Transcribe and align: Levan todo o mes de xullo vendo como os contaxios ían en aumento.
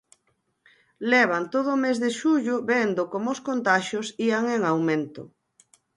Levan 1.11 1.43
todo 1.53 1.69
o 1.75 1.81
mes 1.85 1.97
de 2.03 2.09
xullo 2.19 2.55
vendo 2.71 3.01
como 3.13 3.27
os 3.35 3.43
contaxios 3.47 4.07
ían 4.27 4.43
en 4.55 4.61
aumento. 4.71 5.21